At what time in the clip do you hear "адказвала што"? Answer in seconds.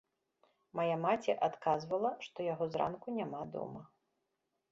1.47-2.47